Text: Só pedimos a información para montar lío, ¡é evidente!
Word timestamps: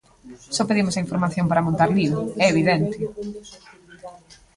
Só 0.55 0.63
pedimos 0.69 0.95
a 0.95 1.03
información 1.05 1.45
para 1.47 1.65
montar 1.65 1.89
lío, 1.97 2.19
¡é 2.43 2.45
evidente! 2.53 2.97